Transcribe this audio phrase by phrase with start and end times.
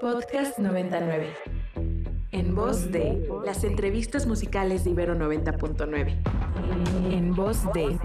[0.00, 1.34] Podcast 99.
[2.30, 6.14] En voz de las entrevistas musicales de Ibero 90.9.
[7.10, 7.98] En voz de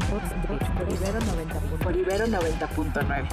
[2.00, 3.28] Ibero 90.9.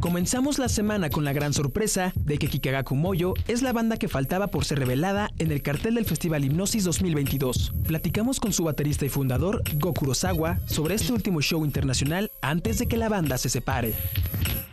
[0.00, 4.06] Comenzamos la semana con la gran sorpresa de que Kikagaku Moyo es la banda que
[4.06, 7.72] faltaba por ser revelada en el cartel del Festival Hipnosis 2022.
[7.86, 12.86] Platicamos con su baterista y fundador, Go Kurosawa, sobre este último show internacional antes de
[12.86, 13.94] que la banda se separe.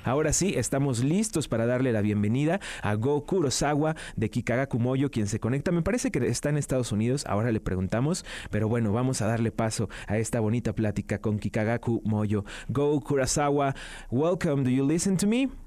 [0.06, 5.26] Ahora sí, estamos listos para darle la bienvenida a Go Kurosawa de Kikagaku Moyo, quien
[5.26, 5.72] se conecta.
[5.72, 9.52] Me parece que está en Estados Unidos, ahora le preguntamos, pero bueno, vamos a darle
[9.52, 12.46] paso a esta bonita plática con Kikagaku Moyo.
[12.70, 13.74] Go Kurosawa,
[14.12, 14.64] welcome.
[14.64, 15.65] Do you listen to me?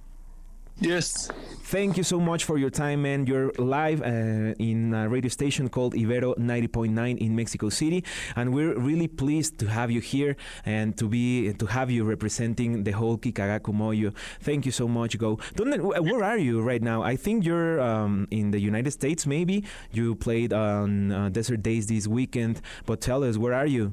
[0.80, 1.28] Yes.
[1.64, 3.27] Thank you so much for your time, man.
[3.27, 8.04] You're live uh, in a radio station called Ibero 90.9 in Mexico City,
[8.37, 12.84] and we're really pleased to have you here and to be to have you representing
[12.84, 14.14] the whole Kikagaku Moyo.
[14.41, 15.38] Thank you so much, Go.
[15.56, 17.02] Donde, where are you right now?
[17.02, 19.26] I think you're um, in the United States.
[19.26, 23.93] Maybe you played on uh, Desert Days this weekend, but tell us where are you?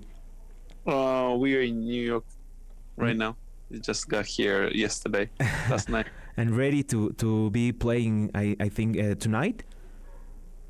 [0.88, 2.26] Uh, we are in New York
[2.96, 3.36] right now.
[3.70, 5.30] We just got here yesterday,
[5.68, 6.06] last night.
[6.38, 8.32] And ready to to be playing.
[8.36, 9.64] I I think uh, tonight.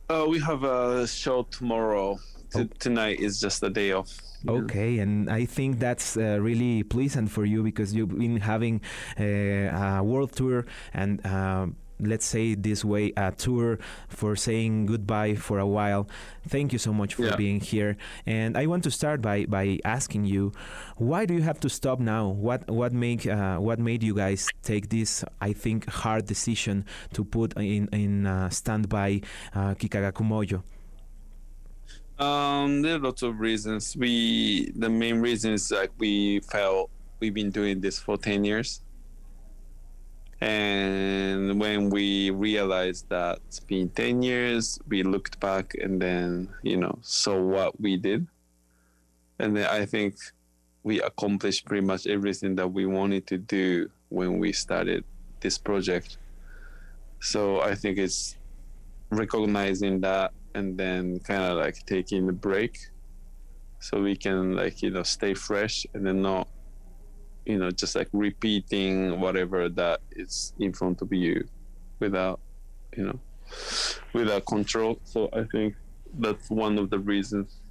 [0.09, 2.17] Uh, we have a show tomorrow.
[2.53, 2.67] T- Oh.
[2.79, 4.11] Tonight is just a day off.
[4.47, 8.81] Okay, and I think that's uh, really pleasant for you because you've been having
[9.19, 11.19] uh, a world tour and.
[11.99, 13.79] Let's say this way, a tour
[14.09, 16.07] for saying goodbye for a while.
[16.49, 17.35] Thank you so much for Yeah.
[17.37, 17.95] being here.
[18.25, 20.51] And I want to start by, by asking you,
[20.97, 22.27] why do you have to stop now?
[22.27, 25.23] What what make uh, what made you guys take this?
[25.39, 29.21] I think hard decision to put in in uh, standby
[29.55, 30.63] uh, Kikagaku Moyo.
[32.17, 33.95] Um, there are lots of reasons.
[33.97, 38.81] We the main reason is like we felt we've been doing this for ten years,
[40.41, 46.77] and when we realized that it's been ten years, we looked back and then you
[46.77, 48.27] know saw what we did,
[49.39, 50.15] and then I think
[50.83, 55.03] we accomplished pretty much everything that we wanted to do when we started
[55.39, 56.17] this project.
[57.21, 58.35] So I think it's
[59.09, 62.77] recognizing that and then kind of like taking a break
[63.79, 66.47] so we can like you know stay fresh and then not
[67.45, 71.47] you know just like repeating whatever that is in front of you
[71.99, 72.39] without
[72.97, 73.19] you know
[74.13, 74.99] without control.
[75.03, 75.75] So i think
[76.17, 77.61] that's one of the reasons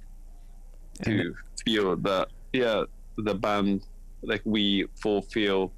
[1.03, 2.83] to feel that yeah
[3.17, 3.81] the band
[4.21, 5.71] like we fulfill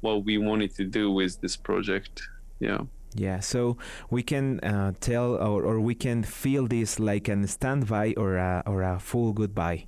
[0.00, 2.22] what we wanted to do with this project.
[2.60, 2.78] Yeah.
[3.16, 3.78] Yeah, so
[4.10, 8.62] we can uh, tell or, or we can feel this like a standby or a,
[8.66, 9.86] or a full goodbye.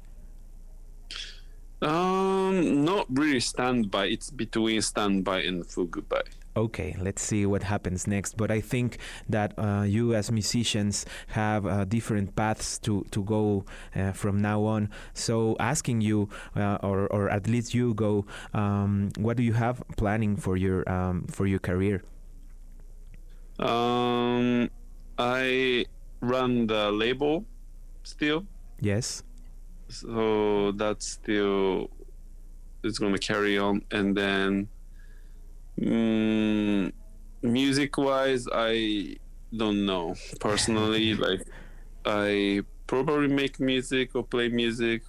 [1.82, 4.06] Um, not really standby.
[4.06, 6.22] It's between standby and full goodbye.
[6.56, 8.38] Okay, let's see what happens next.
[8.38, 8.96] But I think
[9.28, 14.64] that uh, you, as musicians, have uh, different paths to to go uh, from now
[14.64, 14.88] on.
[15.12, 19.82] So, asking you, uh, or or at least you go, um, what do you have
[19.98, 22.02] planning for your um, for your career?
[23.60, 24.70] Um,
[25.18, 25.84] I
[26.20, 27.44] run the label
[28.02, 28.44] still,
[28.80, 29.22] Yes.
[29.88, 31.90] So that's still
[32.82, 33.82] it's gonna carry on.
[33.90, 34.68] And then,
[35.78, 36.92] mm,
[37.42, 39.16] music-wise, I
[39.56, 41.14] don't know personally.
[41.26, 41.46] like,
[42.04, 45.02] I probably make music or play music.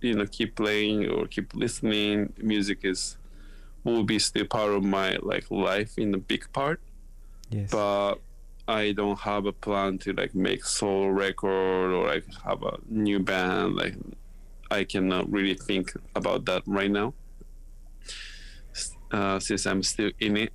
[0.00, 2.32] You know, keep playing or keep listening.
[2.38, 3.16] Music is
[3.84, 6.80] will be still part of my like life in a big part.
[7.50, 7.70] Yes.
[7.70, 8.16] but
[8.66, 13.20] I don't have a plan to like make solo record or like have a new
[13.20, 13.76] band.
[13.76, 13.94] Like
[14.70, 17.14] I cannot really think about that right now,
[19.10, 20.52] uh, since I'm still in it.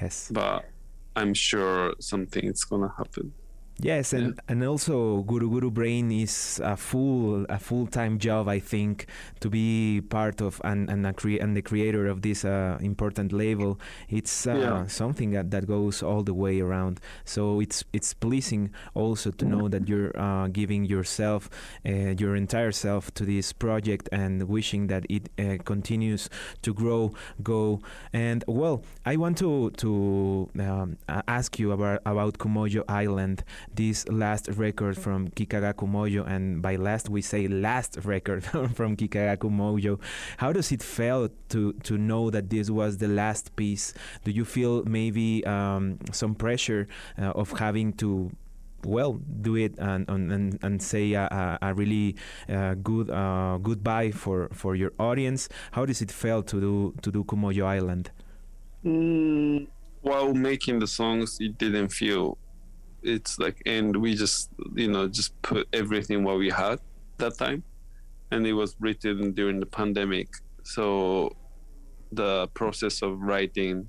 [0.00, 0.30] yes.
[0.32, 0.70] But
[1.16, 3.32] I'm sure something is gonna happen.
[3.82, 8.58] Yes, and, and also Guru Guru Brain is a full a full time job, I
[8.58, 9.06] think,
[9.40, 13.32] to be part of and and, a crea- and the creator of this uh, important
[13.32, 13.80] label.
[14.10, 14.86] It's uh, Yeah.
[14.86, 17.00] something that, that goes all the way around.
[17.24, 21.48] So it's it's pleasing also to know that you're uh, giving yourself,
[21.86, 26.28] uh, your entire self, to this project and wishing that it uh, continues
[26.62, 27.12] to grow,
[27.42, 27.80] go.
[28.12, 33.42] And well, I want to to um, ask you about about Kumoyo Island
[33.74, 38.44] this last record from Kikagaku Moyo, and by last we say last record
[38.74, 40.00] from Kikagaku Moyo.
[40.38, 43.94] How does it feel to to know that this was the last piece?
[44.24, 46.88] Do you feel maybe um, some pressure
[47.18, 48.30] uh, of having to?
[48.82, 52.16] Well, do it and and, and, say a, a, a really
[52.48, 55.50] uh, good uh, goodbye for, for your audience.
[55.72, 58.10] How does it feel to do to do Kumoyo Island?
[58.82, 59.66] Mm,
[60.00, 62.38] while making the songs, it didn't feel
[63.02, 66.80] it's like, and we just, you know, just put everything what we had
[67.18, 67.62] that time.
[68.30, 70.28] And it was written during the pandemic.
[70.62, 71.36] So
[72.12, 73.88] the process of writing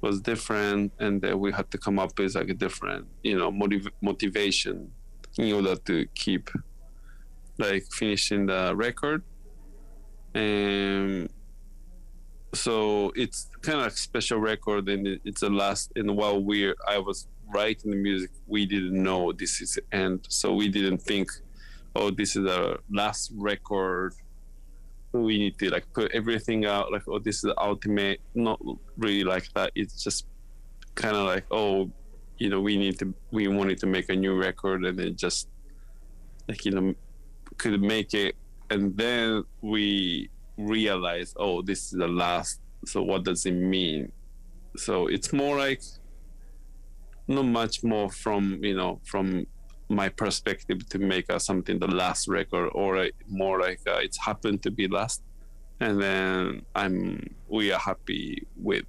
[0.00, 0.92] was different.
[0.98, 4.90] And then we had to come up with like a different, you know, motiv- motivation
[5.38, 6.50] in order to keep
[7.58, 9.22] like finishing the record.
[10.34, 11.28] And
[12.54, 17.26] so it's kind of special record and it's the last and while we I was
[17.52, 20.26] writing the music we didn't know this is the end.
[20.28, 21.30] So we didn't think
[21.94, 24.14] oh this is the last record.
[25.12, 28.20] We need to like put everything out like oh this is the ultimate.
[28.34, 28.60] Not
[28.96, 29.72] really like that.
[29.74, 30.26] It's just
[30.94, 31.90] kind of like oh
[32.38, 35.48] you know we need to we wanted to make a new record and it just
[36.48, 36.94] like you know
[37.58, 38.34] could make it.
[38.70, 42.60] And then we realized, oh this is the last.
[42.86, 44.10] So what does it mean?
[44.76, 45.82] So it's more like
[47.28, 49.46] not much more from you know from
[49.88, 54.62] my perspective to make uh, something the last record or more like uh, it's happened
[54.62, 55.22] to be last.
[55.80, 58.84] And then i'm we are happy with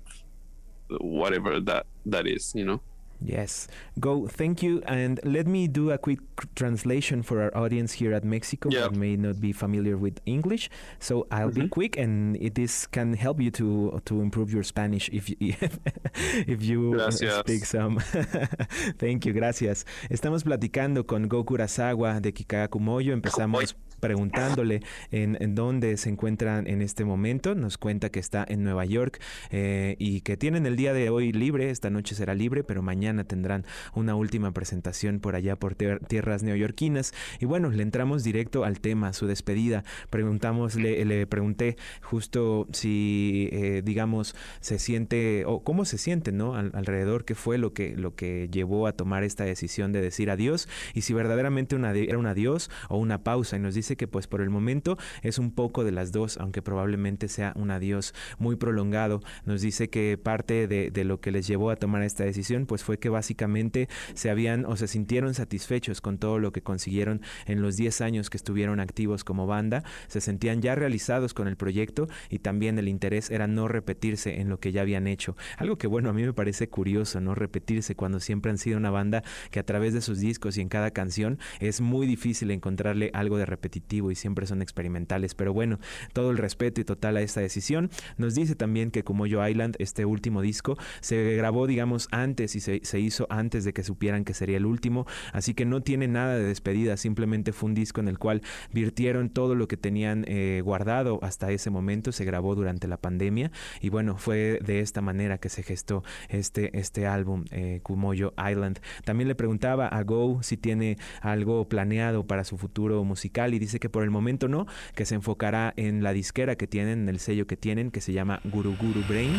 [1.00, 2.82] whatever that that is you know
[3.26, 3.68] Yes.
[4.00, 4.28] Go.
[4.28, 4.82] Thank you.
[4.86, 6.20] And let me do a quick
[6.56, 8.82] translation for our audience here at Mexico Yeah.
[8.90, 10.70] that may not be familiar with English.
[11.00, 11.70] So I'll be Mhm.
[11.70, 15.38] quick, and it is can help you to to improve your Spanish if you,
[16.48, 17.40] if you Gracias.
[17.40, 18.00] speak some.
[19.00, 19.34] Thank you.
[19.34, 19.86] Gracias.
[20.10, 23.14] Estamos platicando con Go Kurasawa de Kikagakumoyo.
[23.14, 27.56] Empezamos preguntándole en, dónde se encuentran en este momento.
[27.56, 31.32] Nos cuenta que está en Nueva York eh, y que tienen el día de hoy
[31.32, 31.70] libre.
[31.70, 33.66] Esta noche será libre, pero mañana tendrán
[33.96, 37.14] una última presentación por allá por tier- tierras neoyorquinas.
[37.40, 39.86] Y bueno, le entramos directo al tema, su despedida.
[40.10, 46.56] Preguntamos, le, le pregunté justo si, eh, digamos, se siente o cómo se siente, ¿no?
[46.56, 50.30] Al- alrededor, qué fue lo que, lo que llevó a tomar esta decisión de decir
[50.30, 53.56] adiós y si verdaderamente una era un adiós o una pausa.
[53.56, 56.62] Y nos dice que pues por el momento es un poco de las dos, aunque
[56.62, 59.22] probablemente sea un adiós muy prolongado.
[59.46, 62.84] Nos dice que parte de, de lo que les llevó a tomar esta decisión pues
[62.84, 67.62] fue que básicamente se habían o se sintieron satisfechos con todo lo que consiguieron en
[67.62, 72.08] los 10 años que estuvieron activos como banda, se sentían ya realizados con el proyecto
[72.30, 75.36] y también el interés era no repetirse en lo que ya habían hecho.
[75.58, 78.92] Algo que bueno, a mí me parece curioso, no repetirse cuando siempre han sido una
[78.92, 83.12] banda que a través de sus discos y en cada canción es muy difícil encontrarle
[83.14, 85.36] algo de repetitivo y siempre son experimentales.
[85.36, 85.80] Pero bueno,
[86.14, 87.90] todo el respeto y total a esta decisión.
[88.18, 92.60] Nos dice también que como Yo Island, este último disco, se grabó, digamos, antes y
[92.60, 95.06] se, se hizo antes de que supieran que sería el último.
[95.32, 98.42] Así que no tiene nada de despedida, simplemente fue un disco en el cual
[98.72, 102.12] virtieron todo lo que tenían eh, guardado hasta ese momento.
[102.12, 103.52] Se grabó durante la pandemia
[103.82, 108.80] y bueno, fue de esta manera que se gestó este, este álbum, eh, Kumoyo Island.
[109.06, 113.73] También le preguntaba a Go si tiene algo planeado para su futuro musical y dice
[113.80, 117.20] que por el momento no, que se enfocará en la disquera que tienen, en el
[117.20, 119.38] sello que tienen, que se llama Guru Guru Brain.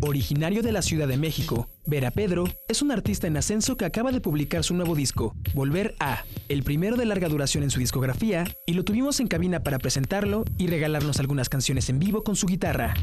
[0.00, 4.12] Originario de la Ciudad de México, Vera Pedro es un artista en ascenso que acaba
[4.12, 8.44] de publicar su nuevo disco, Volver a, el primero de larga duración en su discografía,
[8.66, 12.46] y lo tuvimos en cabina para presentarlo y regalarnos algunas canciones en vivo con su
[12.46, 12.94] guitarra.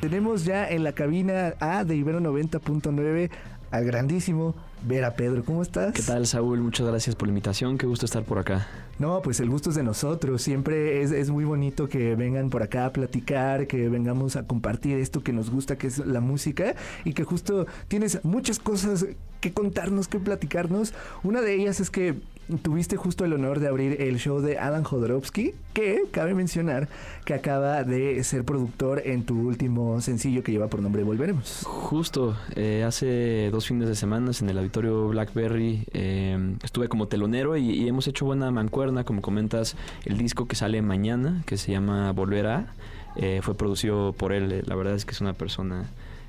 [0.00, 3.30] Tenemos ya en la cabina A de Ibero 90.9
[3.76, 4.54] al grandísimo
[4.86, 5.44] Vera Pedro.
[5.44, 5.92] ¿Cómo estás?
[5.92, 6.60] ¿Qué tal, Saúl?
[6.60, 7.78] Muchas gracias por la invitación.
[7.78, 8.66] Qué gusto estar por acá.
[8.98, 10.42] No, pues el gusto es de nosotros.
[10.42, 14.96] Siempre es, es muy bonito que vengan por acá a platicar, que vengamos a compartir
[14.98, 19.06] esto que nos gusta, que es la música, y que justo tienes muchas cosas
[19.40, 20.94] que contarnos, que platicarnos.
[21.22, 22.20] Una de ellas es que
[22.62, 26.88] tuviste justo el honor de abrir el show de Alan Jodorowsky, que cabe mencionar
[27.24, 31.62] que acaba de ser productor en tu último sencillo que lleva por nombre Volveremos.
[31.64, 37.56] Justo, eh, hace dos fines de semana en el auditorio Blackberry eh, estuve como telonero
[37.56, 42.10] y, hemos hecho buena mancuerna, como comentas, el disco que sale mañana, que se llama
[42.12, 42.74] Volver a,
[43.16, 44.64] eh, fue producido por él.
[44.66, 45.86] La verdad es que es una persona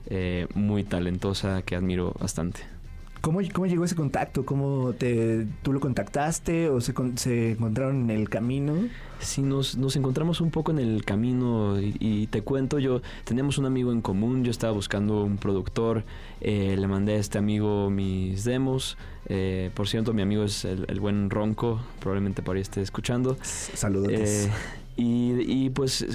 [0.10, 2.62] eh, muy talentosa que admiro bastante.
[3.22, 4.46] ¿Cómo, ¿Cómo llegó ese contacto?
[4.46, 8.76] ¿Cómo te, tú lo contactaste o se, se encontraron en el camino?
[9.20, 13.58] Sí, nos, nos encontramos un poco en el camino y, y te cuento, yo tenemos
[13.58, 16.04] un amigo en común, yo estaba buscando un productor,
[16.40, 18.96] eh, le mandé a este amigo mis demos,
[19.26, 23.38] eh, por cierto mi amigo es el, el buen Ronco, probablemente por ahí esté escuchando,
[23.42, 24.12] Saludos.
[24.12, 24.50] eh,
[25.00, 26.06] y, pues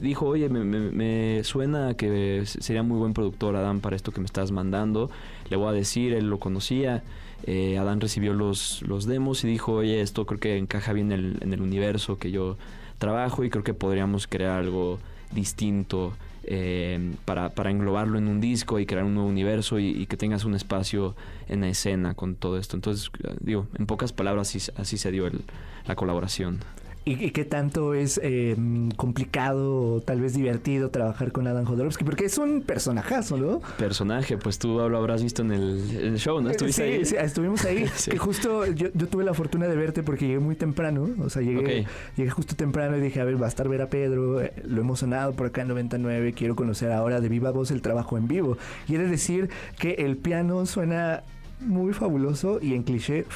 [0.00, 4.20] dijo, oye, me, me- me suena que sería muy buen productor Adán para esto que
[4.20, 5.10] me estás mandando.
[5.48, 7.02] Le voy a decir, él lo conocía.
[7.44, 11.18] Eh, Adán recibió los, los demos y dijo, oye, esto creo que encaja bien en
[11.18, 12.56] el, en el universo que yo
[12.98, 14.98] trabajo y creo que podríamos crear algo
[15.32, 16.12] distinto
[16.44, 20.44] eh, para, para, englobarlo en un disco y crear un nuevo universo y, que tengas
[20.44, 21.16] un espacio
[21.48, 22.76] en la escena con todo esto.
[22.76, 25.40] Entonces, digo, en pocas palabras así, así se dio el,
[25.86, 26.60] la colaboración.
[27.08, 28.56] ¿Y, qué tanto es eh,
[28.96, 32.02] complicado o tal vez divertido trabajar con Adam Jodorowsky?
[32.02, 33.60] Porque es un personajazo, ¿no?
[33.78, 36.50] Personaje, pues tú lo habrás visto en el, show, ¿no?
[36.50, 37.04] ¿Estuviste sí, ahí?
[37.04, 37.86] sí, estuvimos ahí.
[38.10, 41.08] Que justo yo, tuve la fortuna de verte porque llegué muy temprano.
[41.20, 41.86] O sea, llegué,
[42.16, 44.40] llegué justo temprano y dije, a ver, va a estar ver a Pedro.
[44.40, 46.32] Eh, lo hemos sonado por acá en 99.
[46.32, 48.58] Quiero conocer ahora de viva voz el trabajo en vivo.
[48.88, 49.48] De decir
[49.78, 51.22] que el piano suena
[51.60, 53.26] muy fabuloso y en cliché...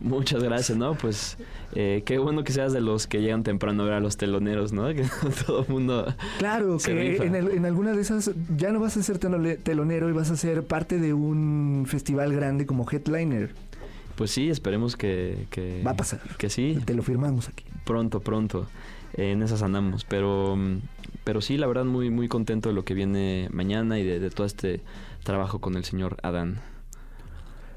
[0.00, 0.94] Muchas gracias, ¿no?
[0.94, 1.36] Pues
[1.74, 4.72] eh, qué bueno que seas de los que llegan temprano a ver a los teloneros,
[4.72, 4.88] ¿no?
[4.94, 5.04] Que
[5.46, 6.14] todo el mundo.
[6.38, 10.30] Claro, que en, en, alguna de esas ya no vas a ser telonero y vas
[10.30, 13.54] a ser parte de un festival grande como headliner.
[14.16, 15.82] Pues sí, esperemos que, que.
[15.86, 16.20] Va a pasar.
[16.38, 16.78] Que sí.
[16.84, 17.64] Te lo firmamos aquí.
[17.84, 18.66] Pronto, pronto.
[19.14, 20.04] en esas andamos.
[20.04, 20.58] Pero,
[21.24, 24.30] pero sí, la verdad, muy, muy contento de lo que viene mañana y de, de
[24.30, 24.80] todo este
[25.24, 26.60] trabajo con el señor Adán.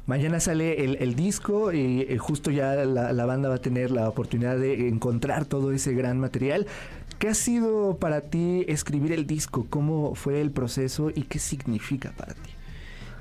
[0.05, 4.57] Mañana sale el, disco y eh, justo ya la, banda va a tener la oportunidad
[4.57, 6.67] de encontrar todo ese gran material.
[7.19, 9.65] ¿Qué ha sido para ti escribir el disco?
[9.69, 12.49] ¿Cómo fue el proceso y qué significa para ti?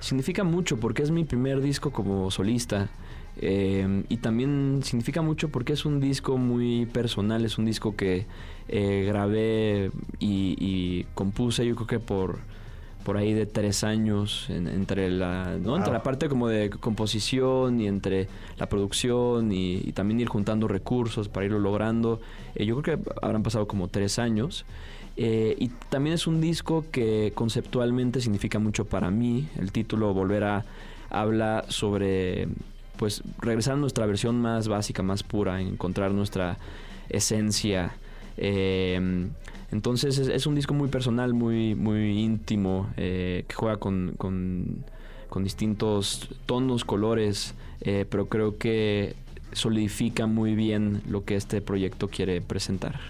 [0.01, 2.91] Significa mucho porque es mi primer disco como solista.
[3.37, 8.27] Eh, y también significa mucho porque es un disco muy personal, es un disco que
[8.69, 12.41] eh, grabé y, compuse yo creo que por
[13.05, 18.29] por ahí de tres años entre la entre la parte como de composición y entre
[18.59, 22.21] la producción y, también ir juntando recursos para irlo logrando
[22.55, 24.65] eh, yo creo que habrán pasado como tres años.
[25.17, 29.47] Eh, y también es un disco que conceptualmente significa mucho para mí.
[29.59, 30.65] El título volver a
[31.11, 32.49] habla sobre
[32.97, 36.57] pues regresar a nuestra versión más básica más pura encontrar nuestra
[37.11, 37.93] esencia
[38.39, 39.29] eh,
[39.73, 44.85] entonces es, un disco muy personal, muy, muy íntimo, eh, que juega con, con,
[45.43, 49.17] distintos tonos, colores, eh, pero creo que
[49.53, 53.01] solidifica muy bien lo que este proyecto quiere presentar.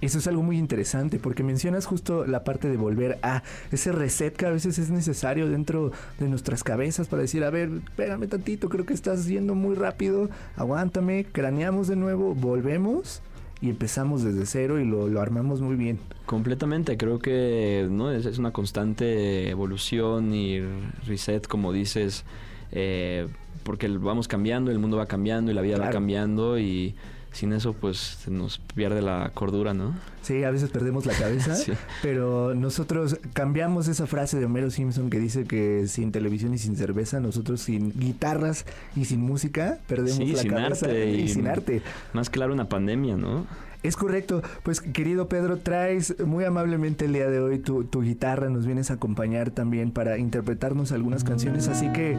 [0.00, 4.34] Eso es algo muy interesante porque mencionas justo la parte de volver a ese reset
[4.34, 8.70] que a veces es necesario dentro de nuestras cabezas para decir, a ver, espérame tantito,
[8.70, 13.20] creo que estás yendo muy rápido, aguántame, craneamos de nuevo, volvemos
[13.60, 15.98] y empezamos desde cero y lo, armamos muy bien.
[16.26, 20.60] Completamente, creo que no es, una constante evolución y
[21.06, 22.24] reset, como dices,
[22.72, 23.28] eh,
[23.62, 26.94] porque vamos cambiando, el mundo va cambiando y la vida va cambiando y
[27.36, 29.94] sin eso pues se nos pierde la cordura, ¿no?
[30.22, 31.54] Sí, a veces perdemos la cabeza,
[32.02, 36.76] pero nosotros cambiamos esa frase de Homero Simpson que dice que sin televisión y sin
[36.76, 38.64] cerveza, nosotros sin guitarras
[38.96, 41.82] y sin música perdemos la cabeza y, sin arte.
[42.14, 43.46] Más claro una pandemia, ¿no?
[43.82, 44.42] Es correcto.
[44.62, 48.90] Pues querido Pedro, traes muy amablemente el día de hoy tu, tu, guitarra, nos vienes
[48.90, 52.16] a acompañar también para interpretarnos algunas canciones, así que,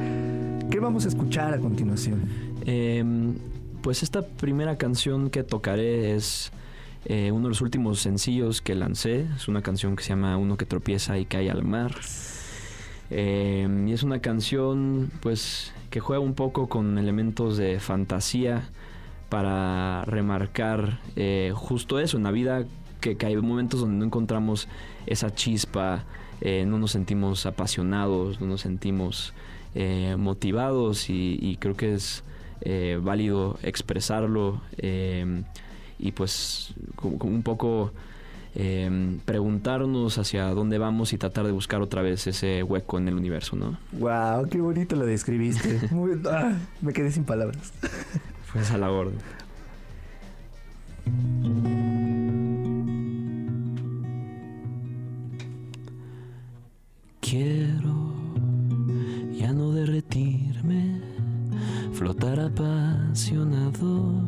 [0.69, 2.21] ¿qué vamos a escuchar a continuación?
[2.65, 3.03] Eh,
[3.87, 6.51] pues esta primera canción que tocaré es
[7.05, 9.25] eh, uno de los últimos sencillos que lancé.
[9.33, 11.95] Es una canción que se llama Uno que tropieza y cae al mar.
[13.11, 18.69] Eh, y es una canción pues que juega un poco con elementos de fantasía
[19.29, 22.65] para remarcar eh, justo eso en la vida
[22.99, 24.67] que, hay momentos donde no encontramos
[25.05, 26.03] esa chispa,
[26.43, 29.33] no nos sentimos apasionados, no nos sentimos
[30.17, 32.25] motivados y creo que es
[32.61, 35.43] eh, válido expresarlo em,
[35.99, 37.91] y pues un poco
[38.55, 43.15] em, preguntarnos hacia dónde vamos y tratar de buscar otra vez ese hueco en el
[43.15, 43.77] universo, ¿no?
[43.93, 45.79] Wow, qué bonito lo describiste.
[46.29, 47.73] Ah, me quedé sin palabras.
[48.51, 49.17] Pues a la orden.
[57.21, 58.13] Quiero
[59.37, 61.16] ya no derretirme
[61.97, 64.21] flotar apasionado,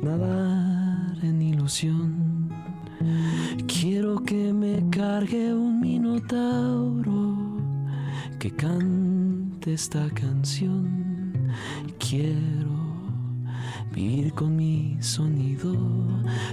[0.00, 2.48] nadar en ilusión.
[3.66, 7.36] Quiero que me cargue un minotauro
[8.38, 11.50] que cante esta canción.
[11.98, 12.78] Quiero
[13.92, 15.74] vivir con mi sonido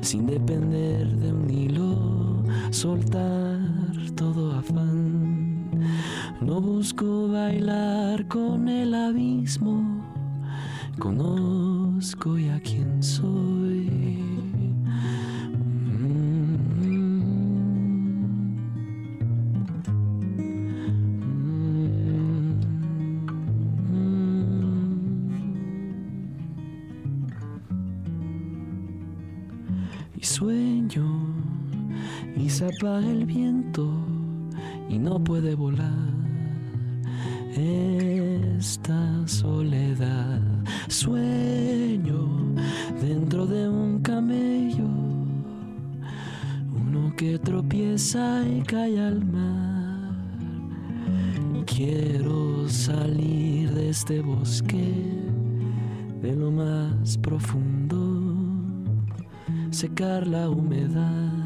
[0.01, 3.59] sin depender de un hilo, soltar
[4.15, 5.69] todo afán.
[6.41, 10.04] No busco bailar con el abismo
[10.99, 14.21] conozco ya quién soy.
[30.17, 31.05] Y sueño
[32.35, 33.87] y se apaga el viento
[34.89, 36.24] y no puede volar.
[37.57, 40.41] Esta soledad,
[40.89, 42.27] sueño
[43.01, 44.89] dentro de un camello,
[46.75, 50.15] uno que tropieza y cae al mar.
[51.65, 54.93] Quiero salir de este bosque,
[56.21, 58.35] de lo más profundo,
[59.71, 61.45] secar la humedad.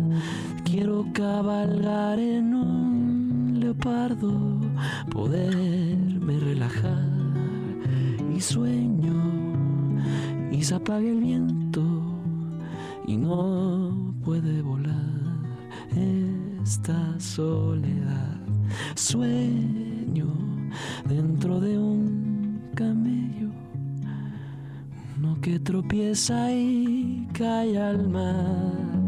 [0.64, 2.89] Quiero cabalgar en un
[3.70, 4.60] leopardo,
[5.12, 7.08] poderme relajar
[8.36, 9.14] y sueño
[10.52, 11.84] y se apaga el viento
[13.06, 14.96] y no puede volar
[16.64, 18.40] esta soledad.
[18.96, 20.34] Sueño
[21.08, 23.50] dentro de un camello,
[25.16, 28.99] uno que tropieza y cae al mar.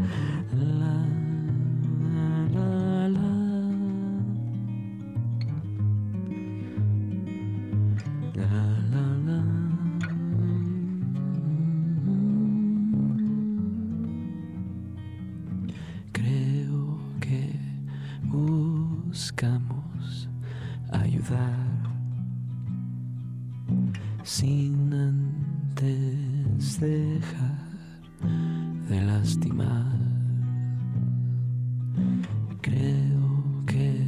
[32.60, 34.04] Creo que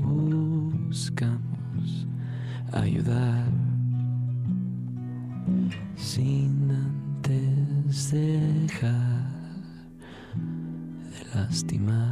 [0.00, 2.06] buscamos
[2.72, 3.50] ayudar
[5.96, 9.26] sin antes dejar
[11.10, 12.03] de lastimar.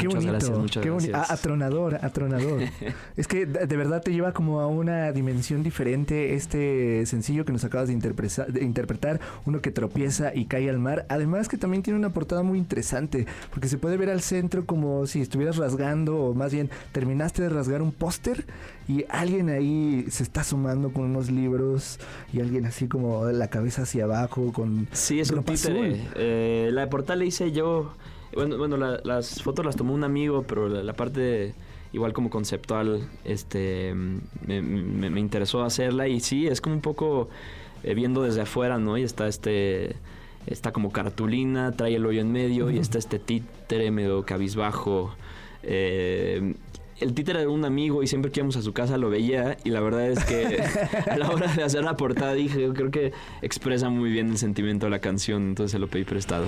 [0.00, 1.30] Qué Muchas bonito, gracias, muchas qué boni- gracias.
[1.30, 2.60] a- atronador, atronador.
[3.16, 7.64] es que de verdad te lleva como a una dimensión diferente este sencillo que nos
[7.64, 7.94] acabas de,
[8.62, 11.06] interpretar, uno que tropieza y cae al mar.
[11.08, 15.06] Además que también tiene una portada muy interesante, porque se puede ver al centro como
[15.06, 18.44] si estuvieras rasgando, o más bien terminaste de rasgar un póster
[18.88, 21.98] y alguien ahí se está sumando con unos libros
[22.32, 25.78] y alguien así como la cabeza hacia abajo con Sí, es un ropa títere.
[25.92, 26.00] azul.
[26.16, 27.92] Eh, la de portal la hice yo.
[28.34, 31.54] Bueno, bueno la- las fotos las tomó un amigo, pero la, la parte
[31.92, 33.92] igual como conceptual este
[34.46, 37.28] me, me- me interesó hacerla y sí, es como un poco
[37.82, 38.96] eh, viendo desde afuera, ¿no?
[38.96, 39.96] Y está este
[40.46, 45.14] está como cartulina, trae el hoyo en medio y está este títere medio cabizbajo.
[45.62, 46.54] Eh,
[47.00, 49.70] el títere era un amigo y siempre que íbamos a su casa lo veía y
[49.70, 50.62] la verdad es que
[51.10, 53.12] a la hora de hacer la portada dije, yo creo que
[53.42, 56.46] expresa muy bien el sentimiento de la canción, entonces se lo pedí prestado.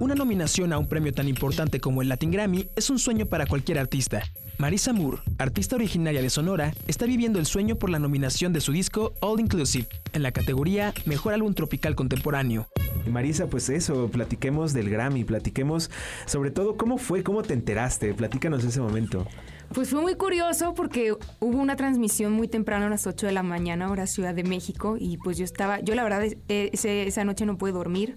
[0.00, 3.46] Una nominación a un premio tan importante como el Latin Grammy es un sueño para
[3.46, 4.22] cualquier artista.
[4.56, 8.72] Marisa Moore, artista originaria de Sonora, está viviendo el sueño por la nominación de su
[8.72, 12.66] disco All Inclusive en la categoría Mejor Álbum Tropical Contemporáneo.
[13.10, 15.90] Marisa, pues eso, platiquemos del Grammy, platiquemos
[16.26, 19.26] sobre todo cómo fue, cómo te enteraste, platícanos ese momento.
[19.74, 23.42] Pues fue muy curioso porque hubo una transmisión muy temprano a las 8 de la
[23.42, 27.24] mañana, hora Ciudad de México, y pues yo estaba, yo la verdad eh, ese- esa
[27.24, 28.16] noche no pude dormir.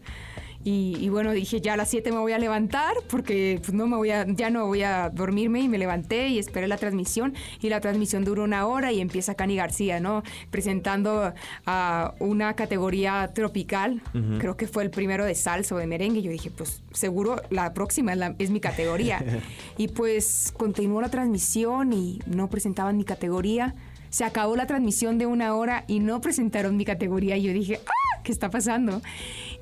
[0.65, 3.86] Y, y bueno, dije, ya a las 7 me voy a levantar porque pues, no
[3.88, 7.34] me voy a, ya no voy a dormirme y me levanté y esperé la transmisión
[7.62, 10.23] y la transmisión duró una hora y empieza Cani García, ¿no?
[10.52, 11.34] Presentando
[11.65, 14.02] a una categoría tropical,
[14.39, 16.21] creo que fue el primero de salsa o de merengue.
[16.21, 19.23] Yo dije, pues seguro la próxima es, la- es mi categoría.
[19.78, 23.76] y pues continuó la transmisión y no presentaban mi categoría.
[24.10, 27.36] Se acabó la transmisión de una hora y no presentaron mi categoría.
[27.36, 28.21] Y yo dije, ¡ah!
[28.23, 29.02] ¿Qué está pasando?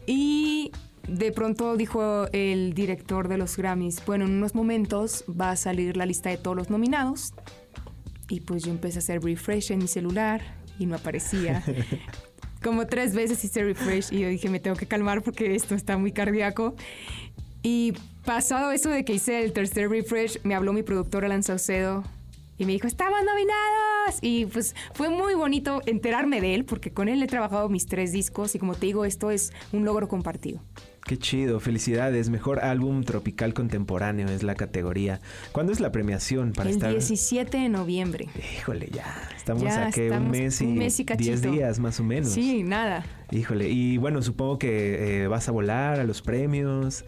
[0.05, 0.71] Y
[1.07, 5.97] de pronto dijo el director de los Grammys, bueno, en unos momentos va a salir
[5.97, 7.33] la lista de todos los nominados.
[8.29, 10.41] Y pues yo empecé a hacer refresh en mi celular
[10.79, 11.63] y no aparecía.
[12.63, 15.97] Como tres veces hice refresh y yo dije, me tengo que calmar porque esto está
[15.97, 16.75] muy cardíaco.
[17.63, 22.03] Y pasado eso de que hice el tercer refresh, me habló mi productor Alan Saucedo
[22.57, 24.19] y me dijo, ¡estamos nominados!
[24.21, 28.11] Y pues fue muy bonito enterarme de él porque con él he trabajado mis tres
[28.11, 30.61] discos y como te digo, esto es un logro compartido.
[31.05, 35.19] Qué chido, felicidades, mejor álbum tropical contemporáneo es la categoría.
[35.51, 36.91] ¿Cuándo es la premiación para el estar?
[36.91, 38.29] 17 de noviembre.
[38.57, 41.51] Híjole, ya, estamos Ya a que un estamos mes y, un mes y 10 cachito.
[41.51, 42.29] días más o menos.
[42.31, 43.03] Sí, nada.
[43.31, 47.03] Híjole, y bueno, supongo que eh, vas a volar a los premios.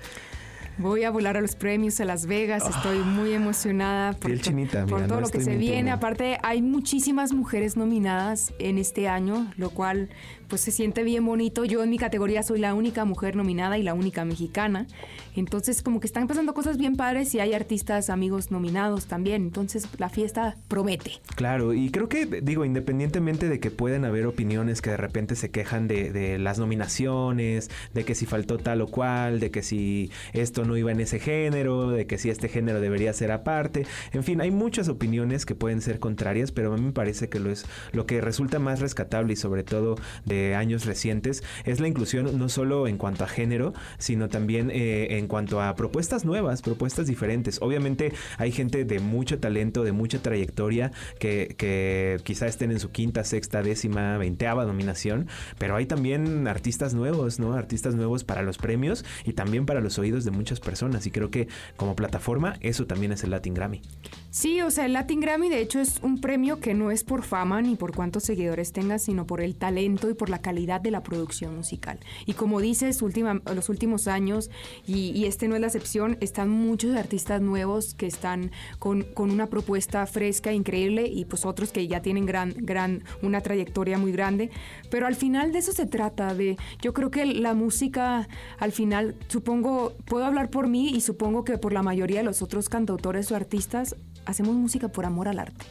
[0.78, 2.64] Voy a volar a los premios a Las Vegas.
[2.68, 5.92] Estoy muy emocionada por, Piel chinita, por mira, todo no lo que se viene.
[5.92, 10.10] Aparte, hay muchísimas mujeres nominadas en este año, lo cual
[10.48, 11.66] pues se siente bien bonito.
[11.66, 14.88] Yo en mi categoría soy la única mujer nominada y la única mexicana.
[15.36, 19.44] Entonces, como que están pasando cosas bien padres y hay artistas, amigos nominados también.
[19.44, 21.14] Entonces, la fiesta promete.
[21.36, 25.50] Claro, y creo que, digo, independientemente de que pueden haber opiniones que de repente se
[25.50, 30.12] quejan de, de las nominaciones, de que si faltó tal o cual, de que si
[30.34, 34.24] esto no iba en ese género, de que si este género debería ser aparte, en
[34.24, 37.50] fin, hay muchas opiniones que pueden ser contrarias, pero a mí me parece que lo
[37.50, 39.96] es lo que resulta más rescatable y sobre todo
[40.26, 45.18] de años recientes es la inclusión no solo en cuanto a género, sino también eh,
[45.18, 47.60] en cuanto a propuestas nuevas, propuestas diferentes.
[47.62, 52.92] Obviamente hay gente de mucho talento, de mucha trayectoria que, que quizá estén en su
[52.92, 57.54] quinta, sexta, décima, veinteava nominación, pero hay también artistas nuevos, ¿no?
[57.54, 61.06] Artistas nuevos para los premios y también para los oídos de muchas personas.
[61.06, 63.82] Y creo que como plataforma eso también es el Latin Grammy.
[64.30, 67.24] Sí, o sea, el Latin Grammy de hecho es un premio que no es por
[67.24, 70.90] fama ni por cuántos seguidores tengas, sino por el talento y por la calidad de
[70.90, 72.00] la producción musical.
[72.26, 74.50] Y como dices, última, los últimos años,
[74.88, 79.30] y, y este no es la excepción, están muchos artistas nuevos que están con, con
[79.30, 84.12] una propuesta fresca, increíble, y pues otros que ya tienen gran, gran, una trayectoria muy
[84.12, 84.50] grande.
[84.90, 89.16] Pero al final de eso se trata, de, yo creo que la música, al final,
[89.28, 93.32] supongo, puedo hablar por mí y supongo que por la mayoría de los otros cantautores
[93.32, 95.66] o artistas, hacemos música por amor al arte.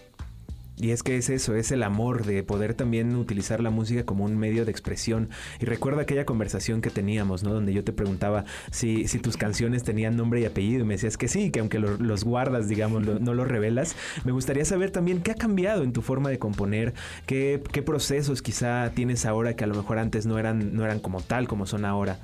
[0.78, 4.24] Y es que es eso, es el amor de poder también utilizar la música como
[4.24, 5.28] un medio de expresión.
[5.61, 7.52] Y recuerda aquella conversación que teníamos, ¿no?
[7.52, 11.16] Donde yo te preguntaba si, si tus canciones tenían nombre y apellido y me decías
[11.16, 13.94] que sí, que aunque lo- los guardas, digamos, no los revelas.
[14.24, 16.94] Me gustaría saber también qué ha cambiado en tu forma de componer,
[17.26, 20.98] qué, qué procesos quizá tienes ahora que a lo mejor antes no eran, no eran
[20.98, 22.18] como tal, como son ahora.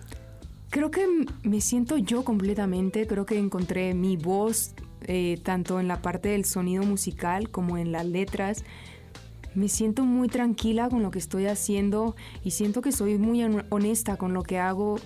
[0.71, 1.07] Creo que
[1.43, 6.45] me siento yo completamente, creo que encontré mi voz eh, tanto en la parte del
[6.45, 8.65] sonido musical como en las letras.
[9.55, 13.65] Me siento muy tranquila con lo que estoy haciendo y siento que soy muy hon-
[13.71, 15.01] honesta con lo que hago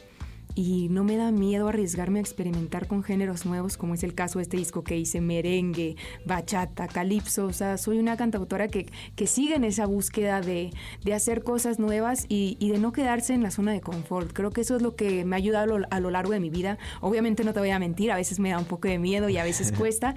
[0.54, 4.38] y no me da miedo arriesgarme a experimentar con géneros nuevos como es el caso
[4.38, 8.86] de este disco que hice, merengue, bachata, calipso, o sea, soy una cantautora que,
[9.16, 10.70] que sigue en esa búsqueda de,
[11.04, 14.32] de hacer cosas nuevas y, y de no quedarse en la zona de confort.
[14.32, 16.40] Creo que eso es lo que me ha ayudado a lo, a lo largo de
[16.40, 16.78] mi vida.
[17.00, 19.38] Obviamente no te voy a mentir, a veces me da un poco de miedo y
[19.38, 20.14] a veces cuesta,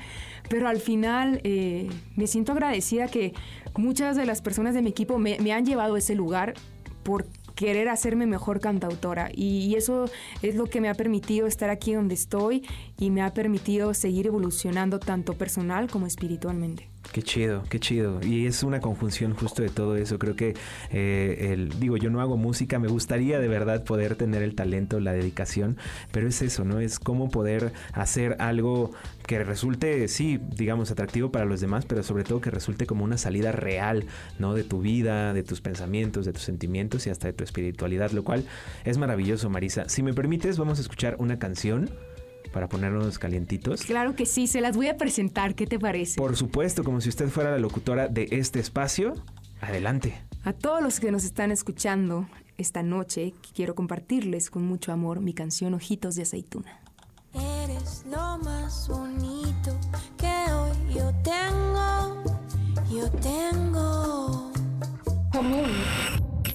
[0.49, 3.33] pero al final eh, me siento agradecida que
[3.77, 6.53] muchas de las personas de mi equipo me, me han llevado a ese lugar
[7.03, 10.05] por querer hacerme mejor cantautora y, y eso
[10.41, 14.27] es lo que me ha permitido estar aquí donde estoy y me ha permitido seguir
[14.27, 16.94] evolucionando tanto personal como espiritualmente.
[17.11, 18.19] Qué chido, qué chido.
[18.21, 20.19] Y es una conjunción justo de todo eso.
[20.19, 20.53] Creo que,
[20.91, 24.99] eh, el, digo, yo no hago música, me gustaría de verdad poder tener el talento,
[24.99, 25.77] la dedicación,
[26.11, 26.79] pero es eso, ¿no?
[26.79, 28.91] Es cómo poder hacer algo
[29.27, 33.17] que resulte, sí, digamos, atractivo para los demás, pero sobre todo que resulte como una
[33.17, 34.05] salida real,
[34.37, 34.53] ¿no?
[34.53, 38.23] De tu vida, de tus pensamientos, de tus sentimientos y hasta de tu espiritualidad, lo
[38.23, 38.45] cual
[38.83, 39.87] es maravilloso, Marisa.
[39.89, 41.89] Si me permites, vamos a escuchar una canción
[42.51, 43.83] para ponernos calientitos.
[43.83, 46.17] Claro que sí, se las voy a presentar, ¿qué te parece?
[46.17, 49.13] Por supuesto, como si usted fuera la locutora de este espacio.
[49.61, 50.15] Adelante.
[50.43, 52.27] A todos los que nos están escuchando
[52.57, 56.79] esta noche, quiero compartirles con mucho amor mi canción Ojitos de Aceituna.
[57.33, 59.77] Eres lo más bonito
[60.17, 62.23] que hoy yo tengo,
[62.89, 63.54] yo tengo.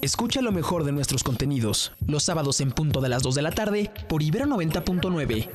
[0.01, 3.51] Escucha lo mejor de nuestros contenidos los sábados en punto de las 2 de la
[3.51, 5.47] tarde por Ibero 90.9.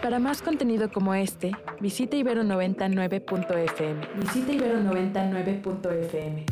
[0.00, 4.08] Para más contenido como este, visita ibero99.fm.
[4.18, 6.46] Visita ibero99.fm.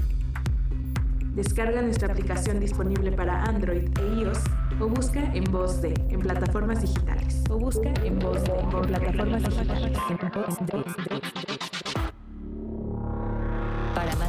[1.34, 4.40] Descarga nuestra aplicación disponible para Android e iOS
[4.78, 7.42] o busca en voz de en plataformas digitales.
[7.48, 9.98] O busca en voz de en plataformas digitales.